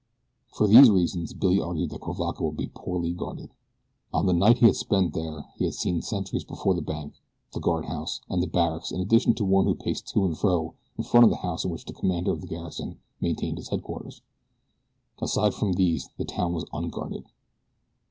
[0.51, 3.51] For these reasons Billy argued that Cuivaca would be poorly guarded.
[4.11, 7.21] On the night he had spent there he had seen sentries before the bank,
[7.53, 11.03] the guardhouse, and the barracks in addition to one who paced to and fro in
[11.03, 14.23] front of the house in which the commander of the garrison maintained his headquarters.
[15.21, 17.25] Aside from these the town was unguarded.